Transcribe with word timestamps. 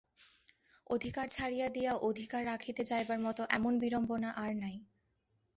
অধিকার 0.87 1.27
ছাড়িয়া 1.29 1.67
দিয়া 1.69 1.91
অধিকার 2.09 2.41
রাখিতে 2.45 2.81
যাইবার 2.85 3.19
মতো 3.19 3.41
এমন 3.49 3.73
বিড়ম্বনা 3.79 4.29
আর 4.35 4.51
নাই। 4.55 4.75